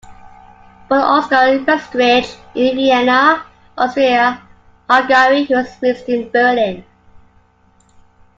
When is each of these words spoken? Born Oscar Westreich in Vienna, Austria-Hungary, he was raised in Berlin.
Born 0.89 1.01
Oscar 1.03 1.63
Westreich 1.63 2.35
in 2.55 2.75
Vienna, 2.75 3.45
Austria-Hungary, 3.77 5.43
he 5.43 5.53
was 5.53 5.79
raised 5.79 6.09
in 6.09 6.27
Berlin. 6.31 6.83